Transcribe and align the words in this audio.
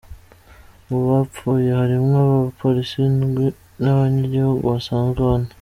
Mu 0.87 0.99
bapfuye 1.07 1.69
harimwo 1.79 2.15
aba 2.25 2.39
polisi 2.59 2.95
indwi 3.07 3.47
n'abanyagihugu 3.81 4.61
basanzwe 4.71 5.19
bane. 5.27 5.49